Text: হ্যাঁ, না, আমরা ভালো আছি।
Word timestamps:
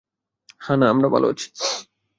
হ্যাঁ, 0.61 0.77
না, 0.77 0.85
আমরা 0.89 1.07
ভালো 1.09 1.27
আছি। 1.27 1.47